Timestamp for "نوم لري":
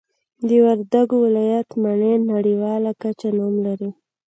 3.37-3.89